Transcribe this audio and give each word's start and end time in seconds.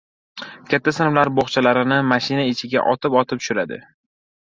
Katta 0.71 0.93
sinflar 0.99 1.31
bo‘xchalarini 1.41 2.01
mashina 2.15 2.49
ichiga 2.55 2.89
otib-otib 2.97 3.47
tushiradi. 3.47 3.83